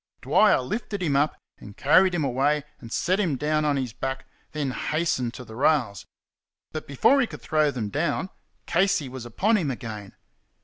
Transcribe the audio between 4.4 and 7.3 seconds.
then hastened to the rails. But before he